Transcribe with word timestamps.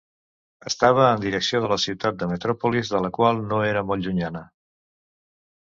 Estava 0.69 1.03
en 1.17 1.19
direcció 1.25 1.61
de 1.65 1.69
la 1.73 1.77
ciutat 1.83 2.17
de 2.23 2.29
Metròpolis, 2.33 2.91
de 2.97 3.05
la 3.07 3.13
que 3.19 3.31
no 3.53 3.63
era 3.75 3.85
molt 3.91 4.09
llunyana. 4.09 4.47